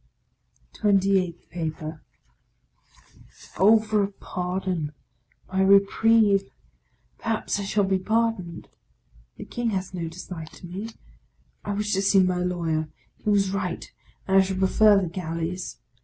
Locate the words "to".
10.53-10.65, 11.93-12.01